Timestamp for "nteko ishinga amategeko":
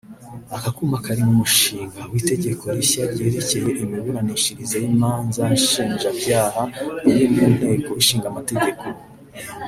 7.57-8.83